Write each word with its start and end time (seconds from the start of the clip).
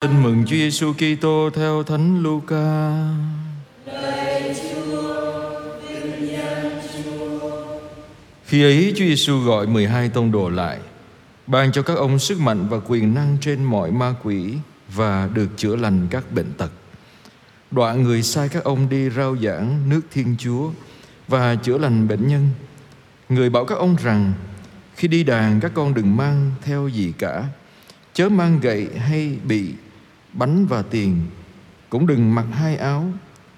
Tin 0.00 0.22
mừng 0.22 0.44
Chúa 0.46 0.56
Giêsu 0.56 0.92
Kitô 0.92 1.50
theo 1.54 1.82
Thánh 1.82 2.22
Luca. 2.22 2.90
Khi 8.44 8.62
ấy 8.62 8.92
Chúa 8.96 9.04
Giêsu 9.04 9.38
gọi 9.40 9.66
12 9.66 10.08
tông 10.08 10.32
đồ 10.32 10.50
lại, 10.50 10.78
ban 11.46 11.72
cho 11.72 11.82
các 11.82 11.96
ông 11.96 12.18
sức 12.18 12.40
mạnh 12.40 12.68
và 12.68 12.78
quyền 12.88 13.14
năng 13.14 13.36
trên 13.40 13.64
mọi 13.64 13.90
ma 13.90 14.14
quỷ 14.22 14.54
và 14.94 15.28
được 15.34 15.48
chữa 15.56 15.76
lành 15.76 16.06
các 16.10 16.32
bệnh 16.32 16.52
tật. 16.52 16.70
Đoạn 17.70 18.02
người 18.02 18.22
sai 18.22 18.48
các 18.48 18.64
ông 18.64 18.88
đi 18.88 19.10
rao 19.10 19.36
giảng 19.36 19.88
nước 19.88 20.00
Thiên 20.12 20.36
Chúa 20.38 20.70
và 21.28 21.54
chữa 21.54 21.78
lành 21.78 22.08
bệnh 22.08 22.28
nhân. 22.28 22.50
Người 23.28 23.50
bảo 23.50 23.64
các 23.64 23.78
ông 23.78 23.96
rằng 24.02 24.32
khi 24.96 25.08
đi 25.08 25.24
đàn 25.24 25.60
các 25.60 25.72
con 25.74 25.94
đừng 25.94 26.16
mang 26.16 26.50
theo 26.62 26.88
gì 26.88 27.12
cả, 27.18 27.44
chớ 28.14 28.28
mang 28.28 28.60
gậy 28.60 28.88
hay 28.98 29.38
bị 29.44 29.72
bánh 30.32 30.66
và 30.66 30.82
tiền. 30.82 31.26
Cũng 31.90 32.06
đừng 32.06 32.34
mặc 32.34 32.46
hai 32.52 32.76
áo. 32.76 33.04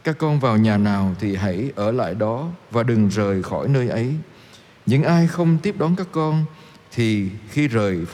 Các 0.04 0.18
con 0.18 0.40
vào 0.40 0.56
nhà 0.56 0.76
nào 0.76 1.14
thì 1.20 1.36
hãy 1.36 1.72
ở 1.76 1.92
lại 1.92 2.14
đó 2.14 2.48
và 2.70 2.82
đừng 2.82 3.08
rời 3.08 3.42
khỏi 3.42 3.68
nơi 3.68 3.88
ấy. 3.88 4.14
Những 4.86 5.02
ai 5.02 5.26
không 5.26 5.58
tiếp 5.58 5.74
đón 5.78 5.96
các 5.96 6.06
con 6.12 6.44
thì 6.92 7.30
khi 7.50 7.68
rời 7.68 8.06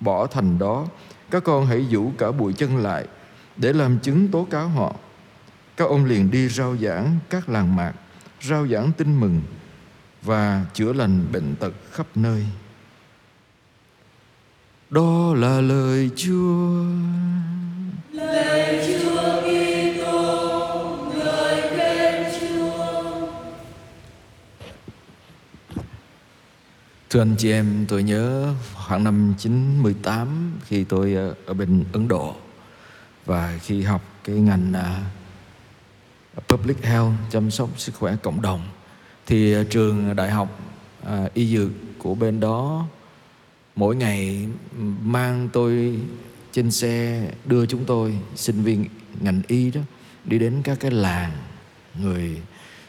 bỏ 0.00 0.26
thành 0.26 0.58
đó, 0.58 0.86
các 1.30 1.44
con 1.44 1.66
hãy 1.66 1.86
giũ 1.90 2.12
cả 2.18 2.32
bụi 2.32 2.52
chân 2.52 2.76
lại 2.76 3.06
để 3.56 3.72
làm 3.72 3.98
chứng 3.98 4.28
tố 4.28 4.46
cáo 4.50 4.68
họ. 4.68 4.94
Các 5.76 5.88
ông 5.88 6.04
liền 6.04 6.30
đi 6.30 6.48
rao 6.48 6.76
giảng 6.76 7.16
các 7.30 7.48
làng 7.48 7.76
mạc, 7.76 7.92
rao 8.42 8.68
giảng 8.68 8.92
tin 8.92 9.20
mừng 9.20 9.42
và 10.22 10.64
chữa 10.74 10.92
lành 10.92 11.26
bệnh 11.32 11.56
tật 11.56 11.72
khắp 11.92 12.06
nơi. 12.14 12.46
Đó 14.90 15.34
là 15.34 15.60
lời 15.60 16.10
Chúa. 16.16 16.84
Thưa 27.14 27.22
anh 27.22 27.34
chị 27.38 27.50
em, 27.50 27.86
tôi 27.88 28.02
nhớ 28.02 28.54
khoảng 28.74 29.04
năm 29.04 29.34
98 29.38 30.52
khi 30.64 30.84
tôi 30.84 31.14
ờ, 31.14 31.34
ở 31.46 31.54
bên 31.54 31.84
Ấn 31.92 32.08
Độ 32.08 32.34
và 33.24 33.58
khi 33.62 33.82
học 33.82 34.02
cái 34.24 34.36
ngành 34.36 34.72
à, 34.72 35.00
Public 36.48 36.84
Health, 36.84 37.12
chăm 37.30 37.50
sóc 37.50 37.68
sức 37.76 37.94
khỏe 37.94 38.16
cộng 38.22 38.42
đồng 38.42 38.60
thì 39.26 39.52
ờ, 39.52 39.64
trường 39.64 40.16
đại 40.16 40.30
học 40.30 40.60
à, 41.06 41.28
y 41.34 41.56
dược 41.56 41.70
của 41.98 42.14
bên 42.14 42.40
đó 42.40 42.86
mỗi 43.76 43.96
ngày 43.96 44.48
mang 45.02 45.48
tôi 45.52 45.98
trên 46.52 46.70
xe 46.70 47.28
đưa 47.44 47.66
chúng 47.66 47.84
tôi 47.84 48.18
sinh 48.34 48.62
viên 48.62 48.84
ngành 49.20 49.42
y 49.48 49.70
đó 49.70 49.80
đi 50.24 50.38
đến 50.38 50.60
các 50.64 50.80
cái 50.80 50.90
làng 50.90 51.32
người 52.00 52.40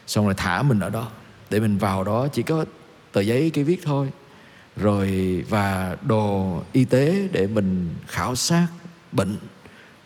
xong 0.07 0.25
rồi 0.25 0.33
thả 0.37 0.61
mình 0.61 0.79
ở 0.79 0.89
đó. 0.89 1.11
Để 1.49 1.59
mình 1.59 1.77
vào 1.77 2.03
đó 2.03 2.27
chỉ 2.27 2.43
có 2.43 2.65
tờ 3.15 3.21
giấy 3.21 3.49
cái 3.49 3.63
viết 3.63 3.81
thôi. 3.83 4.09
Rồi, 4.75 5.09
và 5.49 5.97
đồ 6.01 6.61
y 6.73 6.85
tế 6.85 7.27
để 7.31 7.47
mình 7.47 7.89
khảo 8.07 8.35
sát 8.35 8.67
bệnh, 9.11 9.37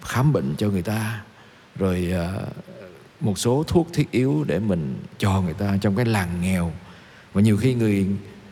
khám 0.02 0.34
bệnh 0.34 0.56
cho 0.58 0.70
người 0.70 0.82
ta. 0.82 1.22
Rồi 1.76 2.10
ờ, 2.14 2.46
một 3.20 3.40
số 3.40 3.64
thuốc 3.68 3.88
thiết 3.94 4.12
yếu 4.12 4.44
để 4.48 4.60
mình 4.60 4.96
cho 5.18 5.42
người 5.42 5.54
ta 5.54 5.78
trong 5.82 5.96
cái 5.96 6.06
làng 6.06 6.42
nghèo. 6.42 6.72
Và 7.34 7.42
nhiều 7.42 7.58
khi 7.58 7.74
người 7.74 8.08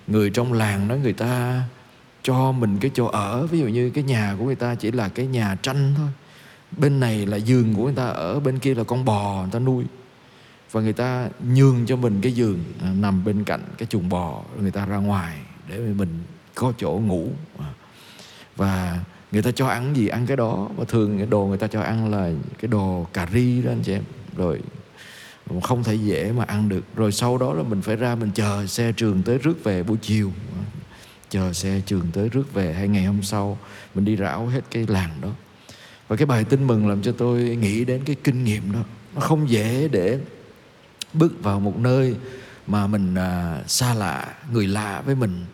người 0.08 0.30
trong 0.30 0.54
làng 0.54 0.88
đó 0.88 0.96
người 0.96 1.14
ta 1.14 1.62
cho 2.24 2.52
mình 2.52 2.78
cái 2.82 2.92
chỗ 2.94 3.06
ở, 3.06 3.48
ví 3.48 3.60
dụ 3.60 3.68
như 3.68 3.90
cái 3.90 4.04
nhà 4.04 4.36
của 4.40 4.46
người 4.46 4.56
ta 4.56 4.76
chỉ 4.76 4.92
là 4.92 5.10
cái 5.10 5.26
nhà 5.26 5.58
tranh 5.62 5.94
thôi. 5.98 6.10
Bên 6.78 7.00
này 7.00 7.26
là 7.26 7.38
giường 7.38 7.74
của 7.74 7.84
người 7.84 7.96
ta, 7.96 8.06
ở 8.06 8.40
bên 8.40 8.60
kia 8.60 8.76
là 8.76 8.84
con 8.84 9.06
bò 9.06 9.42
người 9.42 9.52
ta 9.52 9.60
nuôi 9.60 9.84
và 10.72 10.82
người 10.82 10.94
ta 10.94 11.30
nhường 11.54 11.86
cho 11.86 11.96
mình 11.96 12.20
cái 12.22 12.32
giường 12.32 12.64
à, 12.82 12.94
nằm 13.00 13.24
bên 13.26 13.44
cạnh 13.44 13.62
cái 13.78 13.88
chuồng 13.88 14.10
bò 14.10 14.44
người 14.62 14.72
ta 14.72 14.86
ra 14.86 14.98
ngoài 14.98 15.38
để 15.70 15.80
mình 15.80 16.24
có 16.56 16.74
chỗ 16.78 16.92
ngủ. 16.92 17.30
À. 17.60 17.74
và 18.56 19.00
người 19.32 19.42
ta 19.42 19.52
cho 19.52 19.68
ăn 19.68 19.96
gì 19.96 20.08
ăn 20.08 20.26
cái 20.26 20.38
đó. 20.38 20.70
Và 20.78 20.86
thường 20.86 21.18
cái 21.18 21.28
đồ 21.28 21.46
người 21.46 21.58
ta 21.58 21.68
cho 21.68 21.82
ăn 21.82 22.12
là 22.12 22.32
cái 22.60 22.68
đồ 22.68 23.08
cà 23.14 23.28
ri 23.34 23.62
đó 23.62 23.72
anh 23.72 23.82
chị 23.84 23.94
em. 23.94 24.04
Rồi 24.38 24.62
không 25.64 25.84
thể 25.84 25.96
dễ 25.96 26.32
mà 26.32 26.44
ăn 26.44 26.70
được. 26.70 26.84
Rồi 26.96 27.12
sau 27.12 27.38
đó 27.38 27.54
là 27.54 27.64
mình 27.64 27.82
phải 27.82 27.96
ra 27.96 28.16
mình 28.16 28.32
chờ 28.36 28.66
xe 28.66 28.92
trường 28.92 29.24
tới 29.24 29.38
rước 29.38 29.64
về 29.64 29.84
buổi 29.84 29.98
chiều. 30.02 30.32
À, 30.56 30.64
chờ 31.30 31.54
xe 31.54 31.82
trường 31.86 32.08
tới 32.14 32.30
rước 32.30 32.54
về 32.54 32.74
hay 32.74 32.88
ngày 32.88 33.06
hôm 33.06 33.24
sau 33.24 33.58
mình 33.96 34.06
đi 34.06 34.18
rảo 34.18 34.48
hết 34.48 34.62
cái 34.72 34.86
làng 34.88 35.12
đó. 35.22 35.30
Và 36.08 36.16
cái 36.16 36.26
bài 36.26 36.44
tin 36.44 36.68
mừng 36.68 36.90
làm 36.90 37.02
cho 37.02 37.12
tôi 37.12 37.42
nghĩ 37.42 37.86
đến 37.86 38.02
cái 38.06 38.16
kinh 38.24 38.44
nghiệm 38.44 38.72
đó. 38.72 38.80
Nó 39.16 39.22
không 39.22 39.50
dễ 39.50 39.88
để 39.92 40.20
bước 41.14 41.44
vào 41.44 41.60
một 41.60 41.78
nơi 41.78 42.16
mà 42.68 42.88
mình 42.88 43.16
à, 43.16 43.62
xa 43.68 43.94
lạ 43.94 44.34
người 44.52 44.68
lạ 44.68 45.02
với 45.06 45.16
mình. 45.16 45.46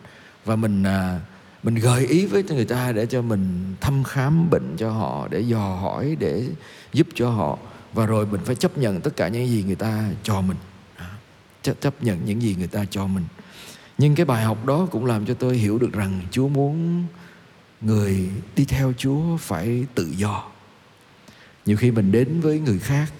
Và 0.44 0.56
mình 0.56 0.82
à, 0.82 1.20
mình 1.62 1.74
gợi 1.74 2.06
ý 2.06 2.26
với 2.26 2.42
người 2.42 2.64
ta 2.64 2.92
để 2.92 3.06
cho 3.06 3.22
mình 3.22 3.74
thăm 3.80 4.04
khám 4.04 4.50
bệnh 4.50 4.76
cho 4.76 4.90
họ 4.90 5.28
để 5.30 5.40
dò 5.40 5.76
hỏi 5.80 6.16
để 6.18 6.48
giúp 6.92 7.06
cho 7.14 7.30
họ. 7.30 7.58
Và 7.92 8.06
rồi 8.06 8.26
mình 8.26 8.40
phải 8.44 8.54
chấp 8.54 8.78
nhận 8.78 9.00
tất 9.00 9.16
cả 9.16 9.28
những 9.28 9.48
gì 9.48 9.62
người 9.62 9.74
ta 9.74 10.04
cho 10.22 10.40
mình. 10.40 10.56
Chấp 11.62 11.80
chấp 11.80 12.02
nhận 12.02 12.24
những 12.24 12.42
gì 12.42 12.54
người 12.58 12.66
ta 12.66 12.84
cho 12.90 13.06
mình. 13.06 13.24
Nhưng 13.98 14.14
cái 14.14 14.26
bài 14.26 14.44
học 14.44 14.66
đó 14.66 14.86
cũng 14.90 15.06
làm 15.06 15.26
cho 15.26 15.34
tôi 15.34 15.56
hiểu 15.56 15.78
được 15.78 15.92
rằng 15.92 16.20
Chúa 16.30 16.48
muốn 16.48 17.04
người 17.80 18.30
đi 18.56 18.64
theo 18.64 18.92
Chúa 18.98 19.36
phải 19.36 19.84
tự 19.94 20.12
do. 20.16 20.44
Nhiều 21.66 21.76
khi 21.76 21.90
mình 21.90 22.12
đến 22.12 22.40
với 22.40 22.60
người 22.60 22.78
khác 22.78 23.12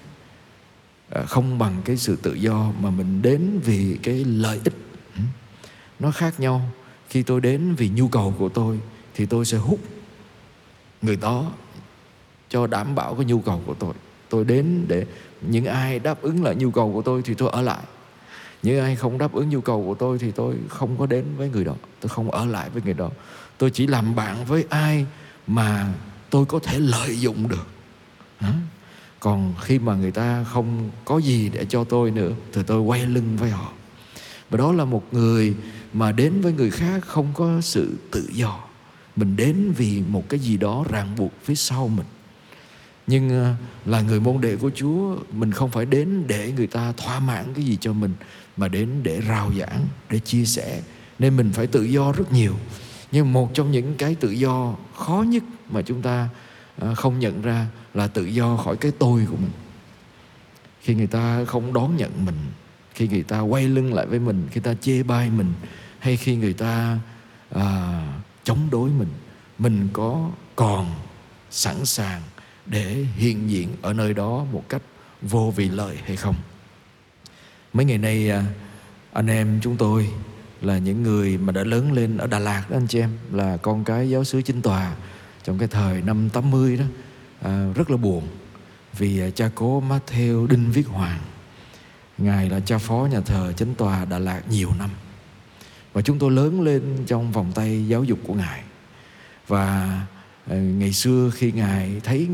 Ờ, 1.15 1.25
không 1.25 1.59
bằng 1.59 1.81
cái 1.85 1.97
sự 1.97 2.15
tự 2.15 2.33
do 2.33 2.71
mà 2.81 2.89
mình 2.89 3.21
đến 3.21 3.59
vì 3.65 3.97
cái 4.03 4.23
lợi 4.23 4.59
ích 4.63 4.73
ừ. 5.15 5.21
nó 5.99 6.11
khác 6.11 6.39
nhau. 6.39 6.61
Khi 7.09 7.23
tôi 7.23 7.41
đến 7.41 7.75
vì 7.75 7.89
nhu 7.89 8.07
cầu 8.07 8.35
của 8.39 8.49
tôi 8.49 8.79
thì 9.13 9.25
tôi 9.25 9.45
sẽ 9.45 9.57
hút 9.57 9.79
người 11.01 11.15
đó 11.15 11.51
cho 12.49 12.67
đảm 12.67 12.95
bảo 12.95 13.15
cái 13.15 13.25
nhu 13.25 13.39
cầu 13.39 13.63
của 13.65 13.73
tôi. 13.73 13.93
Tôi 14.29 14.45
đến 14.45 14.85
để, 14.87 15.05
những 15.41 15.65
ai 15.65 15.99
đáp 15.99 16.21
ứng 16.21 16.43
lại 16.43 16.55
nhu 16.55 16.71
cầu 16.71 16.93
của 16.93 17.01
tôi 17.01 17.21
thì 17.21 17.33
tôi 17.33 17.49
ở 17.51 17.61
lại 17.61 17.83
những 18.63 18.79
ai 18.79 18.95
không 18.95 19.17
đáp 19.17 19.33
ứng 19.33 19.49
nhu 19.49 19.61
cầu 19.61 19.83
của 19.85 19.95
tôi 19.95 20.19
thì 20.19 20.31
tôi 20.31 20.55
không 20.69 20.97
có 20.97 21.05
đến 21.05 21.25
với 21.37 21.49
người 21.49 21.65
đó 21.65 21.75
tôi 21.99 22.09
không 22.09 22.31
ở 22.31 22.45
lại 22.45 22.69
với 22.69 22.81
người 22.85 22.93
đó 22.93 23.09
tôi 23.57 23.71
chỉ 23.71 23.87
làm 23.87 24.15
bạn 24.15 24.45
với 24.45 24.65
ai 24.69 25.05
mà 25.47 25.93
tôi 26.29 26.45
có 26.45 26.59
thể 26.59 26.79
lợi 26.79 27.19
dụng 27.19 27.49
được 27.49 27.67
Hả? 28.39 28.53
Còn 29.19 29.53
khi 29.61 29.79
mà 29.79 29.95
người 29.95 30.11
ta 30.11 30.43
không 30.43 30.89
có 31.05 31.17
gì 31.17 31.49
để 31.49 31.65
cho 31.69 31.83
tôi 31.83 32.11
nữa, 32.11 32.31
thì 32.53 32.61
tôi 32.67 32.81
quay 32.81 33.05
lưng 33.05 33.37
với 33.37 33.49
họ. 33.49 33.71
Và 34.49 34.57
đó 34.57 34.71
là 34.71 34.85
một 34.85 35.03
người 35.11 35.55
mà 35.93 36.11
đến 36.11 36.41
với 36.41 36.53
người 36.53 36.71
khác 36.71 37.03
không 37.05 37.27
có 37.33 37.61
sự 37.61 37.97
tự 38.11 38.29
do. 38.33 38.59
Mình 39.15 39.35
đến 39.35 39.73
vì 39.77 40.01
một 40.09 40.29
cái 40.29 40.39
gì 40.39 40.57
đó 40.57 40.85
ràng 40.89 41.15
buộc 41.17 41.31
phía 41.43 41.55
sau 41.55 41.87
mình. 41.87 42.05
Nhưng 43.07 43.29
à, 43.29 43.55
là 43.85 44.01
người 44.01 44.19
môn 44.19 44.41
đệ 44.41 44.55
của 44.55 44.71
Chúa, 44.75 45.17
mình 45.31 45.51
không 45.51 45.71
phải 45.71 45.85
đến 45.85 46.23
để 46.27 46.53
người 46.55 46.67
ta 46.67 46.91
thỏa 46.91 47.19
mãn 47.19 47.53
cái 47.53 47.65
gì 47.65 47.77
cho 47.81 47.93
mình, 47.93 48.13
mà 48.57 48.67
đến 48.67 48.89
để 49.03 49.21
rao 49.27 49.51
giảng, 49.59 49.85
để 50.09 50.19
chia 50.19 50.45
sẻ. 50.45 50.81
Nên 51.19 51.37
mình 51.37 51.51
phải 51.53 51.67
tự 51.67 51.83
do 51.83 52.11
rất 52.11 52.33
nhiều. 52.33 52.55
Nhưng 53.11 53.33
một 53.33 53.53
trong 53.53 53.71
những 53.71 53.95
cái 53.97 54.15
tự 54.15 54.29
do 54.29 54.75
khó 54.95 55.25
nhất 55.27 55.43
mà 55.69 55.81
chúng 55.81 56.01
ta 56.01 56.29
à, 56.81 56.93
không 56.93 57.19
nhận 57.19 57.41
ra 57.41 57.67
là 57.95 58.07
tự 58.07 58.25
do 58.25 58.57
khỏi 58.57 58.77
cái 58.77 58.91
tôi 58.99 59.25
của 59.29 59.37
mình. 59.37 59.51
Khi 60.81 60.95
người 60.95 61.07
ta 61.07 61.45
không 61.45 61.73
đón 61.73 61.97
nhận 61.97 62.25
mình 62.25 62.37
khi 62.95 63.07
người 63.07 63.23
ta 63.23 63.39
quay 63.39 63.67
lưng 63.67 63.93
lại 63.93 64.05
với 64.05 64.19
mình 64.19 64.47
khi 64.51 64.61
ta 64.61 64.73
chê 64.81 65.03
bai 65.03 65.29
mình 65.29 65.53
hay 65.99 66.17
khi 66.17 66.35
người 66.35 66.53
ta 66.53 66.99
à, 67.55 68.01
chống 68.43 68.67
đối 68.71 68.89
mình 68.89 69.07
mình 69.57 69.87
có 69.93 70.29
còn 70.55 70.95
sẵn 71.49 71.85
sàng 71.85 72.21
để 72.65 73.05
hiện 73.15 73.49
diện 73.49 73.69
ở 73.81 73.93
nơi 73.93 74.13
đó 74.13 74.45
một 74.51 74.63
cách 74.69 74.81
vô 75.21 75.53
vị 75.55 75.69
lợi 75.69 75.97
hay 76.05 76.15
không? 76.15 76.35
Mấy 77.73 77.85
ngày 77.85 77.97
nay 77.97 78.29
à, 78.29 78.43
anh 79.13 79.27
em 79.27 79.59
chúng 79.61 79.77
tôi 79.77 80.09
là 80.61 80.77
những 80.77 81.03
người 81.03 81.37
mà 81.37 81.51
đã 81.51 81.63
lớn 81.63 81.91
lên 81.91 82.17
ở 82.17 82.27
Đà 82.27 82.39
Lạt 82.39 82.65
đó 82.69 82.77
anh 82.77 82.87
chị 82.87 82.99
em 82.99 83.09
là 83.31 83.57
con 83.57 83.83
cái 83.83 84.09
giáo 84.09 84.23
sứ 84.23 84.41
chính 84.41 84.61
tòa 84.61 84.95
trong 85.43 85.57
cái 85.57 85.67
thời 85.67 86.01
năm 86.01 86.29
80 86.29 86.77
đó 86.77 86.85
à, 87.45 87.67
rất 87.75 87.91
là 87.91 87.97
buồn 87.97 88.27
vì 88.97 89.19
ờ, 89.19 89.29
cha 89.29 89.49
cố 89.55 89.83
Matthew 89.89 90.47
Đinh 90.47 90.71
Viết 90.71 90.87
Hoàng 90.87 91.19
ngài 92.17 92.49
là 92.49 92.59
cha 92.59 92.77
phó 92.77 93.07
nhà 93.11 93.19
thờ 93.21 93.53
chánh 93.57 93.75
tòa 93.75 94.05
Đà 94.05 94.19
Lạt 94.19 94.41
nhiều 94.49 94.69
năm. 94.79 94.89
Và 95.93 96.01
chúng 96.01 96.19
tôi 96.19 96.31
lớn 96.31 96.61
lên 96.61 97.03
trong 97.07 97.31
vòng 97.31 97.51
tay 97.55 97.87
giáo 97.87 98.03
dục 98.03 98.19
của 98.27 98.33
ngài. 98.33 98.61
Và 99.47 99.99
ờ, 100.47 100.57
ngày 100.57 100.93
xưa 100.93 101.31
khi 101.33 101.51
ngài 101.51 102.01
thấy 102.03 102.29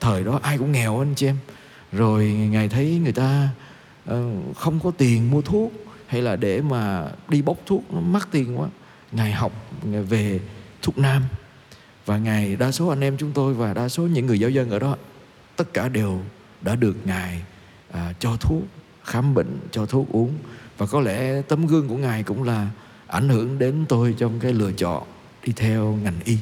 thời 0.00 0.24
đó 0.24 0.40
ai 0.42 0.58
cũng 0.58 0.72
nghèo 0.72 0.98
anh 0.98 1.14
chị 1.14 1.26
em 1.26 1.36
rồi 1.92 2.26
ngài 2.26 2.68
thấy 2.68 3.00
người 3.02 3.12
ta 3.12 3.48
không 4.56 4.80
có 4.82 4.90
tiền 4.98 5.30
mua 5.30 5.42
thuốc 5.42 5.72
hay 6.06 6.22
là 6.22 6.36
để 6.36 6.60
mà 6.60 7.08
đi 7.28 7.42
bốc 7.42 7.56
thuốc 7.66 7.92
nó 7.92 8.00
mắc 8.00 8.28
tiền 8.30 8.60
quá 8.60 8.68
ngài 9.12 9.32
học 9.32 9.52
ngài 9.82 10.02
về 10.02 10.40
thuốc 10.82 10.98
nam 10.98 11.22
và 12.06 12.18
ngài 12.18 12.56
đa 12.56 12.72
số 12.72 12.88
anh 12.88 13.00
em 13.00 13.16
chúng 13.16 13.32
tôi 13.32 13.54
và 13.54 13.74
đa 13.74 13.88
số 13.88 14.02
những 14.02 14.26
người 14.26 14.40
giáo 14.40 14.50
dân 14.50 14.70
ở 14.70 14.78
đó 14.78 14.96
tất 15.56 15.74
cả 15.74 15.88
đều 15.88 16.20
đã 16.62 16.76
được 16.76 16.96
ngài 17.04 17.42
à, 17.92 18.12
cho 18.18 18.36
thuốc 18.40 18.62
khám 19.04 19.34
bệnh 19.34 19.58
cho 19.70 19.86
thuốc 19.86 20.08
uống. 20.12 20.32
Và 20.78 20.86
có 20.86 21.00
lẽ 21.00 21.42
tấm 21.42 21.66
gương 21.66 21.88
của 21.88 21.96
ngài 21.96 22.22
cũng 22.22 22.42
là 22.42 22.68
ảnh 23.06 23.28
hưởng 23.28 23.58
đến 23.58 23.84
tôi 23.88 24.14
trong 24.18 24.40
cái 24.40 24.52
lựa 24.52 24.72
chọn 24.72 25.02
đi 25.46 25.52
theo 25.56 25.98
ngành 26.02 26.20
y. 26.24 26.38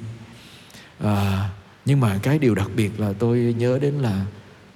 À, 0.99 1.49
nhưng 1.85 2.01
mà 2.01 2.19
cái 2.23 2.39
điều 2.39 2.55
đặc 2.55 2.69
biệt 2.77 3.01
là 3.01 3.13
tôi 3.19 3.55
nhớ 3.59 3.79
đến 3.79 3.95
là 3.95 4.27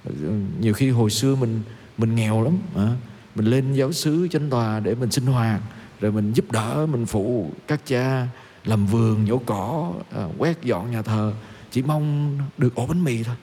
ừ, 0.05 0.31
nhiều 0.59 0.73
khi 0.73 0.89
hồi 0.89 1.09
xưa 1.09 1.35
mình 1.35 1.61
mình 1.97 2.15
nghèo 2.15 2.43
lắm 2.43 2.57
à, 2.75 2.87
mình 3.35 3.45
lên 3.45 3.73
giáo 3.73 3.91
sứ 3.91 4.27
chánh 4.27 4.49
tòa 4.49 4.79
để 4.79 4.95
mình 4.95 5.11
sinh 5.11 5.25
hoạt 5.25 5.61
rồi 5.99 6.11
mình 6.11 6.33
giúp 6.33 6.51
đỡ 6.51 6.87
mình 6.91 7.05
phụ 7.05 7.51
các 7.67 7.81
cha 7.85 8.27
làm 8.65 8.85
vườn 8.85 9.25
nhổ 9.25 9.37
cỏ 9.45 9.93
à, 10.15 10.27
quét 10.37 10.63
dọn 10.63 10.91
nhà 10.91 11.01
thờ 11.01 11.33
chỉ 11.71 11.81
mong 11.81 12.37
được 12.57 12.75
ổ 12.75 12.85
bánh 12.85 13.03
mì 13.03 13.23
thôi. 13.23 13.35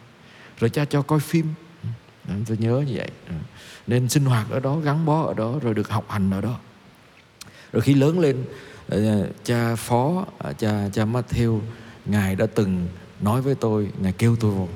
Rồi 0.59 0.71
cha 0.71 0.85
cho 0.85 1.03
coi 1.03 1.21
phim. 1.21 1.47
Ừ, 2.29 2.35
tôi 2.47 2.57
nhớ 2.57 2.85
như 2.87 2.93
vậy. 2.97 3.11
Ừ. 3.29 3.35
Nên 3.87 4.09
sinh 4.09 4.25
hoạt 4.25 4.47
ở 4.51 4.61
đó 4.61 4.77
gắn 4.77 5.07
bó 5.07 5.23
ở 5.23 5.35
đó 5.35 5.55
rồi 5.63 5.75
được 5.75 5.89
học 5.89 6.05
hành 6.09 6.31
ở 6.31 6.41
đó. 6.41 6.59
Rồi 7.73 7.81
khi 7.81 7.95
lớn 7.95 8.19
lên 8.19 8.45
à, 8.89 8.99
cha 9.45 9.77
phó 9.77 10.25
à, 10.39 10.53
cha 10.53 10.89
cha 10.93 11.05
Matthew 11.05 11.61
ngài 12.07 12.37
đã 12.37 12.47
từng 12.47 12.89
nói 13.21 13.43
với 13.43 13.55
tôi 13.55 13.91
ngài 14.01 14.13
kêu 14.13 14.37
tôi 14.37 14.51
vào. 14.51 14.69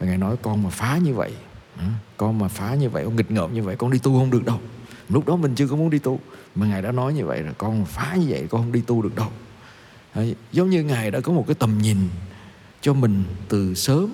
Và 0.00 0.06
ngài 0.06 0.18
nói 0.18 0.36
con 0.42 0.62
mà 0.62 0.70
phá 0.70 0.98
như 1.02 1.14
vậy 1.14 1.32
ừ, 1.78 1.84
con 2.16 2.38
mà 2.38 2.48
phá 2.48 2.74
như 2.74 2.90
vậy 2.90 3.04
con 3.04 3.16
nghịch 3.16 3.30
ngợm 3.30 3.54
như 3.54 3.62
vậy 3.62 3.76
con 3.76 3.90
đi 3.90 3.98
tu 3.98 4.18
không 4.18 4.30
được 4.30 4.44
đâu. 4.44 4.60
Lúc 5.08 5.26
đó 5.26 5.36
mình 5.36 5.54
chưa 5.54 5.66
có 5.66 5.76
muốn 5.76 5.90
đi 5.90 5.98
tu 5.98 6.20
mà 6.54 6.66
ngài 6.66 6.82
đã 6.82 6.92
nói 6.92 7.14
như 7.14 7.26
vậy 7.26 7.42
rồi 7.42 7.54
con 7.58 7.78
mà 7.78 7.84
phá 7.84 8.14
như 8.14 8.26
vậy 8.28 8.46
con 8.50 8.62
không 8.62 8.72
đi 8.72 8.80
tu 8.80 9.02
được 9.02 9.16
đâu. 9.16 9.28
Đấy, 10.14 10.34
giống 10.52 10.70
như 10.70 10.82
ngài 10.82 11.10
đã 11.10 11.20
có 11.20 11.32
một 11.32 11.44
cái 11.46 11.54
tầm 11.54 11.78
nhìn 11.78 11.98
cho 12.80 12.94
mình 12.94 13.24
từ 13.48 13.74
sớm 13.74 14.10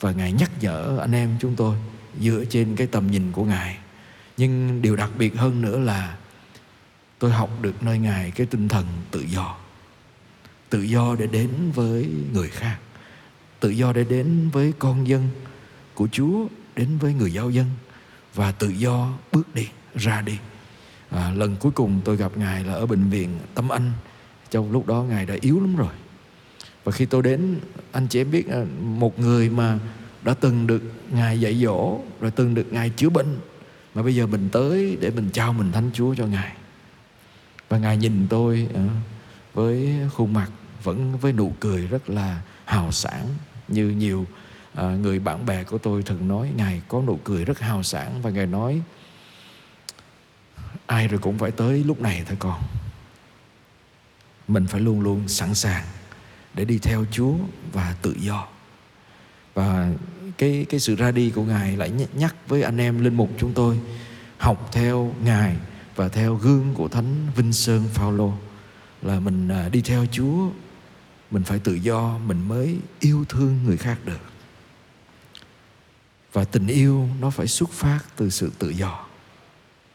và 0.00 0.12
ngài 0.12 0.32
nhắc 0.32 0.50
nhở 0.60 0.98
anh 0.98 1.12
em 1.12 1.36
chúng 1.40 1.56
tôi 1.56 1.76
dựa 2.20 2.44
trên 2.50 2.76
cái 2.76 2.86
tầm 2.86 3.10
nhìn 3.10 3.32
của 3.32 3.44
ngài. 3.44 3.78
Nhưng 4.36 4.82
điều 4.82 4.96
đặc 4.96 5.10
biệt 5.18 5.36
hơn 5.36 5.62
nữa 5.62 5.78
là 5.78 6.16
tôi 7.18 7.30
học 7.30 7.50
được 7.62 7.82
nơi 7.82 7.98
ngài 7.98 8.30
cái 8.30 8.46
tinh 8.46 8.68
thần 8.68 8.86
tự 9.10 9.20
do. 9.20 9.56
Tự 10.70 10.82
do 10.82 11.16
để 11.18 11.26
đến 11.26 11.50
với 11.74 12.08
người 12.32 12.48
khác. 12.48 12.78
Tự 13.60 13.68
do 13.68 13.92
để 13.92 14.04
đến 14.04 14.48
với 14.52 14.72
con 14.78 15.08
dân 15.08 15.28
của 15.94 16.08
chúa 16.12 16.46
đến 16.76 16.98
với 16.98 17.14
người 17.14 17.32
giáo 17.32 17.50
dân 17.50 17.66
và 18.34 18.52
tự 18.52 18.68
do 18.68 19.12
bước 19.32 19.54
đi 19.54 19.68
ra 19.94 20.20
đi. 20.20 20.38
À, 21.10 21.32
lần 21.36 21.56
cuối 21.56 21.72
cùng 21.72 22.00
tôi 22.04 22.16
gặp 22.16 22.36
ngài 22.36 22.64
là 22.64 22.72
ở 22.72 22.86
bệnh 22.86 23.10
viện 23.10 23.38
tâm 23.54 23.68
anh 23.68 23.92
trong 24.52 24.72
lúc 24.72 24.86
đó 24.86 25.02
ngài 25.02 25.26
đã 25.26 25.34
yếu 25.40 25.60
lắm 25.60 25.76
rồi. 25.76 25.92
Và 26.84 26.92
khi 26.92 27.06
tôi 27.06 27.22
đến 27.22 27.56
anh 27.92 28.06
chị 28.06 28.20
em 28.20 28.30
biết 28.30 28.48
à, 28.48 28.64
một 28.80 29.18
người 29.18 29.50
mà 29.50 29.78
đã 30.22 30.34
từng 30.34 30.66
được 30.66 30.82
ngài 31.10 31.40
dạy 31.40 31.54
dỗ 31.54 32.00
rồi 32.20 32.30
từng 32.30 32.54
được 32.54 32.72
ngài 32.72 32.90
chữa 32.90 33.08
bệnh 33.08 33.38
mà 33.94 34.02
bây 34.02 34.14
giờ 34.14 34.26
mình 34.26 34.48
tới 34.52 34.98
để 35.00 35.10
mình 35.10 35.30
trao 35.30 35.52
mình 35.52 35.72
thánh 35.72 35.90
chúa 35.94 36.14
cho 36.14 36.26
ngài. 36.26 36.52
Và 37.68 37.78
ngài 37.78 37.96
nhìn 37.96 38.26
tôi 38.30 38.68
à, 38.74 38.86
với 39.54 39.92
khuôn 40.14 40.32
mặt 40.32 40.50
vẫn 40.82 41.16
với 41.16 41.32
nụ 41.32 41.52
cười 41.60 41.86
rất 41.86 42.10
là 42.10 42.42
hào 42.64 42.92
sảng 42.92 43.28
như 43.68 43.88
nhiều 43.88 44.26
à, 44.74 44.84
người 44.84 45.18
bạn 45.18 45.46
bè 45.46 45.64
của 45.64 45.78
tôi 45.78 46.02
thường 46.02 46.28
nói. 46.28 46.50
Ngài 46.56 46.82
có 46.88 47.02
nụ 47.06 47.18
cười 47.24 47.44
rất 47.44 47.60
hào 47.60 47.82
sảng 47.82 48.22
và 48.22 48.30
ngài 48.30 48.46
nói 48.46 48.82
ai 50.86 51.08
rồi 51.08 51.20
cũng 51.20 51.38
phải 51.38 51.50
tới 51.50 51.84
lúc 51.84 52.00
này 52.00 52.22
thôi 52.26 52.36
con 52.40 52.62
mình 54.48 54.66
phải 54.66 54.80
luôn 54.80 55.00
luôn 55.00 55.28
sẵn 55.28 55.54
sàng 55.54 55.84
để 56.54 56.64
đi 56.64 56.78
theo 56.78 57.04
Chúa 57.10 57.34
và 57.72 57.96
tự 58.02 58.16
do. 58.20 58.46
Và 59.54 59.92
cái 60.38 60.66
cái 60.68 60.80
sự 60.80 60.96
ra 60.96 61.10
đi 61.10 61.30
của 61.30 61.42
ngài 61.42 61.76
lại 61.76 61.92
nhắc 62.14 62.34
với 62.48 62.62
anh 62.62 62.78
em 62.78 63.04
linh 63.04 63.14
mục 63.14 63.30
chúng 63.38 63.52
tôi, 63.52 63.78
học 64.38 64.68
theo 64.72 65.14
ngài 65.24 65.56
và 65.96 66.08
theo 66.08 66.34
gương 66.34 66.74
của 66.74 66.88
thánh 66.88 67.26
Vinh 67.36 67.52
Sơn 67.52 67.88
Phaolô 67.92 68.32
là 69.02 69.20
mình 69.20 69.48
à, 69.48 69.68
đi 69.68 69.80
theo 69.80 70.06
Chúa, 70.12 70.48
mình 71.30 71.42
phải 71.42 71.58
tự 71.58 71.74
do, 71.74 72.18
mình 72.18 72.48
mới 72.48 72.78
yêu 73.00 73.24
thương 73.28 73.58
người 73.64 73.76
khác 73.76 73.98
được. 74.04 74.20
Và 76.32 76.44
tình 76.44 76.66
yêu 76.66 77.08
nó 77.20 77.30
phải 77.30 77.46
xuất 77.46 77.70
phát 77.70 77.98
từ 78.16 78.30
sự 78.30 78.52
tự 78.58 78.68
do. 78.68 79.06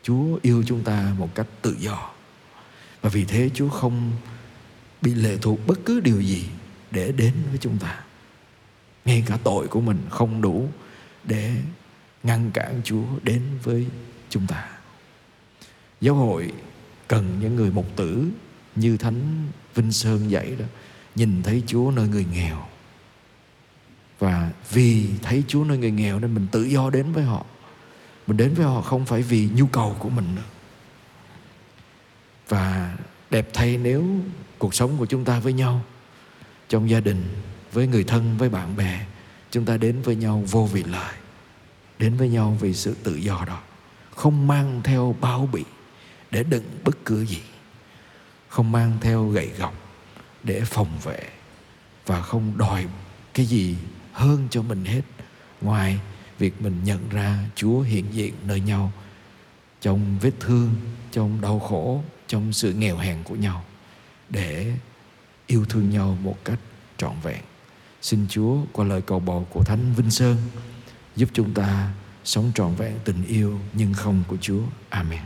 Chúa 0.04 0.40
yêu 0.42 0.64
chúng 0.68 0.84
ta 0.84 1.14
một 1.18 1.36
cách 1.36 1.48
tự 1.62 1.76
do 1.80 2.12
và 3.08 3.12
vì 3.12 3.26
thế 3.26 3.50
Chúa 3.54 3.70
không 3.70 4.12
bị 5.02 5.14
lệ 5.14 5.38
thuộc 5.42 5.60
bất 5.68 5.80
cứ 5.86 6.00
điều 6.00 6.22
gì 6.22 6.46
để 6.92 7.12
đến 7.12 7.34
với 7.50 7.58
chúng 7.58 7.78
ta. 7.78 8.04
Ngay 9.06 9.24
cả 9.26 9.38
tội 9.44 9.68
của 9.68 9.82
mình 9.82 10.00
không 10.10 10.42
đủ 10.42 10.70
để 11.24 11.56
ngăn 12.24 12.52
cản 12.52 12.82
Chúa 12.84 13.04
đến 13.24 13.42
với 13.64 13.86
chúng 14.30 14.48
ta. 14.48 14.70
Giáo 16.02 16.16
hội 16.16 16.52
cần 17.08 17.40
những 17.42 17.56
người 17.56 17.72
mục 17.72 17.86
tử 17.96 18.28
như 18.76 18.98
thánh 18.98 19.48
Vinh 19.76 19.92
Sơn 19.92 20.32
dạy 20.32 20.56
đó, 20.60 20.66
nhìn 21.16 21.44
thấy 21.44 21.64
Chúa 21.68 21.92
nơi 21.92 22.08
người 22.08 22.26
nghèo. 22.34 22.66
Và 24.20 24.52
vì 24.72 25.10
thấy 25.22 25.44
Chúa 25.48 25.64
nơi 25.64 25.78
người 25.78 25.92
nghèo 25.92 26.20
nên 26.20 26.34
mình 26.34 26.48
tự 26.52 26.64
do 26.64 26.90
đến 26.90 27.12
với 27.12 27.24
họ. 27.24 27.46
Mình 28.28 28.38
đến 28.38 28.54
với 28.54 28.66
họ 28.66 28.82
không 28.82 29.06
phải 29.06 29.22
vì 29.22 29.50
nhu 29.56 29.66
cầu 29.66 29.96
của 30.00 30.10
mình 30.10 30.36
nữa 30.36 30.57
và 32.48 32.98
đẹp 33.30 33.50
thay 33.54 33.78
nếu 33.78 34.06
cuộc 34.58 34.76
sống 34.76 34.98
của 34.98 35.06
chúng 35.06 35.26
ta 35.26 35.40
với 35.40 35.54
nhau. 35.54 35.82
Trong 36.70 36.90
gia 36.90 37.00
đình 37.00 37.24
với 37.72 37.88
người 37.88 38.04
thân 38.04 38.38
với 38.38 38.50
bạn 38.50 38.76
bè 38.76 39.06
chúng 39.52 39.66
ta 39.66 39.78
đến 39.78 40.02
với 40.02 40.16
nhau 40.16 40.44
vô 40.52 40.66
vị 40.66 40.84
lợi 40.84 41.14
đến 42.00 42.18
với 42.18 42.30
nhau 42.30 42.58
vì 42.60 42.74
sự 42.74 42.96
tự 43.04 43.16
do 43.16 43.44
đó 43.48 43.62
không 44.16 44.48
mang 44.48 44.82
theo 44.84 45.16
bao 45.22 45.50
bị 45.54 45.64
để 46.32 46.44
đựng 46.44 46.64
bất 46.84 47.06
cứ 47.06 47.26
gì 47.26 47.42
không 48.48 48.72
mang 48.72 48.98
theo 49.02 49.28
gậy 49.28 49.50
gọc 49.58 49.74
để 50.44 50.62
phòng 50.66 51.00
vệ 51.04 51.20
và 52.06 52.22
không 52.22 52.58
đòi 52.58 52.86
cái 53.34 53.46
gì 53.46 53.78
hơn 54.14 54.48
cho 54.52 54.62
mình 54.62 54.86
hết. 54.86 55.02
Ngoài 55.62 56.00
việc 56.40 56.62
mình 56.62 56.84
nhận 56.84 57.10
ra 57.10 57.40
Chúa 57.56 57.82
hiện 57.82 58.06
diện 58.12 58.34
nơi 58.44 58.60
nhau 58.60 58.92
trong 59.82 60.20
vết 60.22 60.32
thương, 60.40 60.76
trong 61.12 61.42
đau 61.42 61.60
khổ, 61.60 62.04
trong 62.28 62.54
sự 62.54 62.74
nghèo 62.74 62.98
hèn 62.98 63.24
của 63.24 63.36
nhau 63.36 63.64
để 64.30 64.74
yêu 65.48 65.66
thương 65.70 65.90
nhau 65.90 66.18
một 66.22 66.38
cách 66.46 66.60
trọn 66.98 67.14
vẹn. 67.24 67.42
Xin 68.02 68.26
Chúa 68.30 68.58
qua 68.72 68.86
lời 68.86 69.02
cầu 69.02 69.20
bầu 69.20 69.48
của 69.50 69.64
Thánh 69.64 69.94
Vinh 69.98 70.12
Sơn 70.12 70.38
giúp 71.16 71.30
chúng 71.34 71.54
ta 71.54 71.94
sống 72.24 72.52
trọn 72.56 72.76
vẹn 72.76 72.94
tình 73.06 73.26
yêu 73.26 73.60
nhưng 73.74 73.94
không 73.94 74.24
của 74.28 74.38
Chúa. 74.42 74.62
Amen. 74.90 75.22